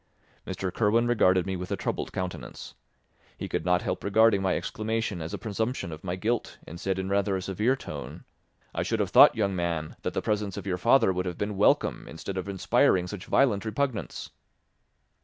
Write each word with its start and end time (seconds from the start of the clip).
Mr. 0.47 0.73
Kirwin 0.73 1.05
regarded 1.05 1.45
me 1.45 1.55
with 1.55 1.69
a 1.71 1.75
troubled 1.75 2.11
countenance. 2.11 2.73
He 3.37 3.47
could 3.47 3.63
not 3.63 3.83
help 3.83 4.03
regarding 4.03 4.41
my 4.41 4.57
exclamation 4.57 5.21
as 5.21 5.31
a 5.31 5.37
presumption 5.37 5.91
of 5.91 6.03
my 6.03 6.15
guilt 6.15 6.57
and 6.65 6.79
said 6.79 6.97
in 6.97 7.07
rather 7.07 7.35
a 7.35 7.41
severe 7.43 7.75
tone, 7.75 8.23
"I 8.73 8.81
should 8.81 8.99
have 8.99 9.11
thought, 9.11 9.35
young 9.37 9.55
man, 9.55 9.95
that 10.01 10.15
the 10.15 10.21
presence 10.23 10.57
of 10.57 10.65
your 10.65 10.79
father 10.79 11.13
would 11.13 11.27
have 11.27 11.37
been 11.37 11.55
welcome 11.55 12.07
instead 12.07 12.35
of 12.35 12.49
inspiring 12.49 13.05
such 13.05 13.27
violent 13.27 13.63
repugnance." 13.63 14.31